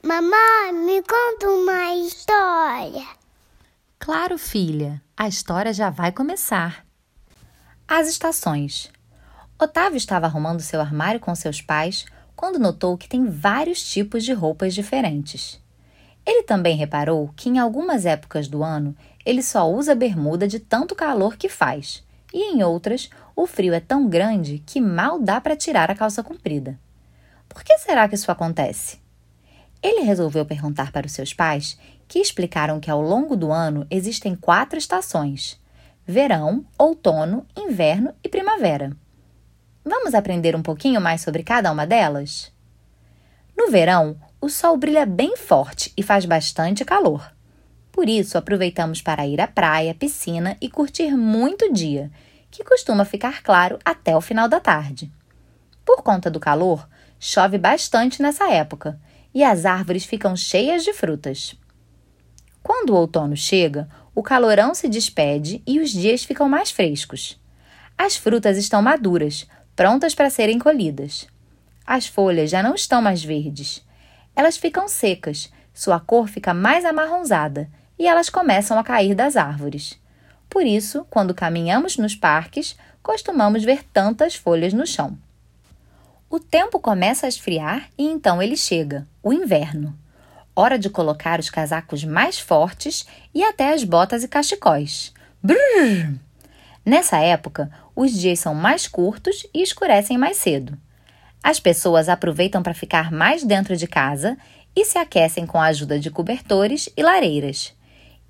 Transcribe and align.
Mamãe, 0.00 0.72
me 0.72 1.02
conta 1.02 1.48
uma 1.48 1.92
história. 1.96 3.04
Claro, 3.98 4.38
filha, 4.38 5.02
a 5.16 5.26
história 5.26 5.72
já 5.72 5.90
vai 5.90 6.12
começar. 6.12 6.86
As 7.86 8.08
estações. 8.08 8.92
Otávio 9.60 9.96
estava 9.96 10.26
arrumando 10.26 10.60
seu 10.60 10.80
armário 10.80 11.18
com 11.18 11.34
seus 11.34 11.60
pais 11.60 12.06
quando 12.36 12.60
notou 12.60 12.96
que 12.96 13.08
tem 13.08 13.28
vários 13.28 13.82
tipos 13.82 14.22
de 14.22 14.32
roupas 14.32 14.72
diferentes. 14.72 15.60
Ele 16.24 16.44
também 16.44 16.76
reparou 16.76 17.32
que 17.34 17.48
em 17.48 17.58
algumas 17.58 18.06
épocas 18.06 18.46
do 18.46 18.62
ano 18.62 18.96
ele 19.26 19.42
só 19.42 19.68
usa 19.68 19.96
bermuda 19.96 20.46
de 20.46 20.60
tanto 20.60 20.94
calor 20.94 21.36
que 21.36 21.48
faz, 21.48 22.06
e 22.32 22.54
em 22.54 22.62
outras 22.62 23.10
o 23.34 23.48
frio 23.48 23.74
é 23.74 23.80
tão 23.80 24.08
grande 24.08 24.62
que 24.64 24.80
mal 24.80 25.18
dá 25.18 25.40
para 25.40 25.56
tirar 25.56 25.90
a 25.90 25.96
calça 25.96 26.22
comprida. 26.22 26.78
Por 27.48 27.64
que 27.64 27.76
será 27.78 28.08
que 28.08 28.14
isso 28.14 28.30
acontece? 28.30 29.07
Ele 29.82 30.00
resolveu 30.00 30.44
perguntar 30.44 30.90
para 30.90 31.06
os 31.06 31.12
seus 31.12 31.32
pais, 31.32 31.78
que 32.08 32.18
explicaram 32.18 32.80
que 32.80 32.90
ao 32.90 33.00
longo 33.00 33.36
do 33.36 33.52
ano 33.52 33.86
existem 33.90 34.34
quatro 34.34 34.78
estações: 34.78 35.60
verão, 36.06 36.64
outono, 36.76 37.46
inverno 37.56 38.12
e 38.24 38.28
primavera. 38.28 38.96
Vamos 39.84 40.14
aprender 40.14 40.56
um 40.56 40.62
pouquinho 40.62 41.00
mais 41.00 41.20
sobre 41.20 41.42
cada 41.42 41.70
uma 41.70 41.86
delas? 41.86 42.52
No 43.56 43.70
verão, 43.70 44.16
o 44.40 44.48
sol 44.48 44.76
brilha 44.76 45.06
bem 45.06 45.36
forte 45.36 45.92
e 45.96 46.02
faz 46.02 46.24
bastante 46.24 46.84
calor. 46.84 47.32
Por 47.90 48.08
isso, 48.08 48.36
aproveitamos 48.36 49.00
para 49.00 49.26
ir 49.26 49.40
à 49.40 49.46
praia, 49.46 49.94
piscina 49.94 50.56
e 50.60 50.68
curtir 50.68 51.16
muito 51.16 51.66
o 51.66 51.72
dia, 51.72 52.10
que 52.50 52.62
costuma 52.62 53.04
ficar 53.04 53.42
claro 53.42 53.78
até 53.84 54.16
o 54.16 54.20
final 54.20 54.48
da 54.48 54.60
tarde. 54.60 55.10
Por 55.84 56.02
conta 56.02 56.30
do 56.30 56.38
calor, 56.38 56.88
chove 57.18 57.58
bastante 57.58 58.22
nessa 58.22 58.50
época 58.52 59.00
e 59.34 59.44
as 59.44 59.64
árvores 59.64 60.04
ficam 60.04 60.36
cheias 60.36 60.84
de 60.84 60.92
frutas. 60.92 61.54
Quando 62.62 62.90
o 62.90 62.96
outono 62.96 63.36
chega, 63.36 63.88
o 64.14 64.22
calorão 64.22 64.74
se 64.74 64.88
despede 64.88 65.62
e 65.66 65.78
os 65.80 65.90
dias 65.90 66.24
ficam 66.24 66.48
mais 66.48 66.70
frescos. 66.70 67.40
As 67.96 68.16
frutas 68.16 68.56
estão 68.56 68.82
maduras, 68.82 69.46
prontas 69.74 70.14
para 70.14 70.30
serem 70.30 70.58
colhidas. 70.58 71.26
As 71.86 72.06
folhas 72.06 72.50
já 72.50 72.62
não 72.62 72.74
estão 72.74 73.00
mais 73.00 73.24
verdes. 73.24 73.84
Elas 74.36 74.56
ficam 74.56 74.88
secas, 74.88 75.50
sua 75.72 75.98
cor 75.98 76.28
fica 76.28 76.52
mais 76.52 76.84
amarronzada 76.84 77.70
e 77.98 78.06
elas 78.06 78.28
começam 78.28 78.78
a 78.78 78.84
cair 78.84 79.14
das 79.14 79.36
árvores. 79.36 79.98
Por 80.50 80.64
isso, 80.64 81.06
quando 81.10 81.34
caminhamos 81.34 81.96
nos 81.96 82.14
parques, 82.14 82.76
costumamos 83.02 83.64
ver 83.64 83.84
tantas 83.92 84.34
folhas 84.34 84.72
no 84.72 84.86
chão. 84.86 85.16
O 86.30 86.38
tempo 86.38 86.78
começa 86.78 87.24
a 87.24 87.28
esfriar 87.28 87.88
e 87.96 88.06
então 88.06 88.42
ele 88.42 88.54
chega, 88.54 89.08
o 89.22 89.32
inverno. 89.32 89.98
Hora 90.54 90.78
de 90.78 90.90
colocar 90.90 91.40
os 91.40 91.48
casacos 91.48 92.04
mais 92.04 92.38
fortes 92.38 93.06
e 93.34 93.42
até 93.42 93.72
as 93.72 93.82
botas 93.82 94.22
e 94.22 94.28
cachecóis. 94.28 95.14
Brrr! 95.42 96.18
Nessa 96.84 97.16
época, 97.16 97.70
os 97.96 98.12
dias 98.12 98.40
são 98.40 98.54
mais 98.54 98.86
curtos 98.86 99.46
e 99.54 99.62
escurecem 99.62 100.18
mais 100.18 100.36
cedo. 100.36 100.76
As 101.42 101.58
pessoas 101.58 102.10
aproveitam 102.10 102.62
para 102.62 102.74
ficar 102.74 103.10
mais 103.10 103.42
dentro 103.42 103.74
de 103.74 103.86
casa 103.86 104.36
e 104.76 104.84
se 104.84 104.98
aquecem 104.98 105.46
com 105.46 105.58
a 105.58 105.68
ajuda 105.68 105.98
de 105.98 106.10
cobertores 106.10 106.90
e 106.94 107.02
lareiras. 107.02 107.72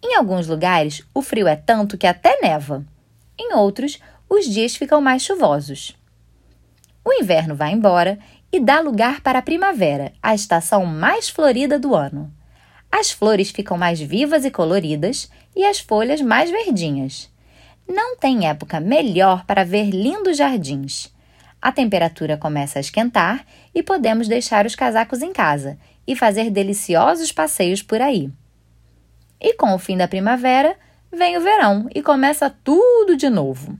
Em 0.00 0.14
alguns 0.14 0.46
lugares, 0.46 1.02
o 1.12 1.20
frio 1.20 1.48
é 1.48 1.56
tanto 1.56 1.98
que 1.98 2.06
até 2.06 2.38
neva. 2.40 2.84
Em 3.36 3.54
outros, 3.54 3.98
os 4.30 4.44
dias 4.44 4.76
ficam 4.76 5.00
mais 5.00 5.22
chuvosos. 5.22 5.97
O 7.08 7.12
inverno 7.14 7.54
vai 7.54 7.72
embora 7.72 8.18
e 8.52 8.60
dá 8.60 8.80
lugar 8.80 9.22
para 9.22 9.38
a 9.38 9.42
primavera, 9.42 10.12
a 10.22 10.34
estação 10.34 10.84
mais 10.84 11.26
florida 11.26 11.78
do 11.78 11.94
ano. 11.94 12.30
As 12.92 13.10
flores 13.10 13.50
ficam 13.50 13.78
mais 13.78 13.98
vivas 13.98 14.44
e 14.44 14.50
coloridas 14.50 15.30
e 15.56 15.64
as 15.64 15.80
folhas 15.80 16.20
mais 16.20 16.50
verdinhas. 16.50 17.32
Não 17.88 18.14
tem 18.14 18.46
época 18.46 18.78
melhor 18.78 19.46
para 19.46 19.64
ver 19.64 19.88
lindos 19.88 20.36
jardins. 20.36 21.10
A 21.62 21.72
temperatura 21.72 22.36
começa 22.36 22.78
a 22.78 22.80
esquentar 22.80 23.42
e 23.74 23.82
podemos 23.82 24.28
deixar 24.28 24.66
os 24.66 24.74
casacos 24.74 25.22
em 25.22 25.32
casa 25.32 25.78
e 26.06 26.14
fazer 26.14 26.50
deliciosos 26.50 27.32
passeios 27.32 27.82
por 27.82 28.02
aí. 28.02 28.30
E 29.40 29.54
com 29.54 29.74
o 29.74 29.78
fim 29.78 29.96
da 29.96 30.06
primavera, 30.06 30.76
vem 31.10 31.38
o 31.38 31.40
verão 31.40 31.88
e 31.94 32.02
começa 32.02 32.54
tudo 32.62 33.16
de 33.16 33.30
novo. 33.30 33.78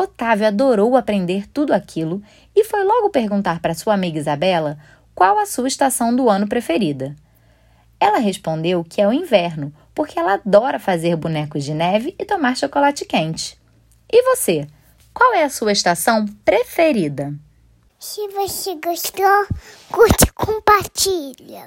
Otávio 0.00 0.46
adorou 0.46 0.96
aprender 0.96 1.46
tudo 1.46 1.74
aquilo 1.74 2.22
e 2.56 2.64
foi 2.64 2.82
logo 2.84 3.10
perguntar 3.10 3.60
para 3.60 3.74
sua 3.74 3.92
amiga 3.92 4.18
Isabela 4.18 4.78
qual 5.14 5.38
a 5.38 5.44
sua 5.44 5.68
estação 5.68 6.16
do 6.16 6.30
ano 6.30 6.48
preferida. 6.48 7.14
Ela 8.00 8.16
respondeu 8.16 8.82
que 8.82 9.02
é 9.02 9.06
o 9.06 9.12
inverno, 9.12 9.70
porque 9.94 10.18
ela 10.18 10.34
adora 10.34 10.78
fazer 10.78 11.16
bonecos 11.16 11.64
de 11.64 11.74
neve 11.74 12.14
e 12.18 12.24
tomar 12.24 12.56
chocolate 12.56 13.04
quente. 13.04 13.60
E 14.10 14.22
você? 14.22 14.66
Qual 15.12 15.34
é 15.34 15.44
a 15.44 15.50
sua 15.50 15.72
estação 15.72 16.24
preferida? 16.46 17.34
Se 17.98 18.26
você 18.28 18.76
gostou, 18.76 19.46
curte 19.92 20.24
e 20.24 20.32
compartilha. 20.32 21.58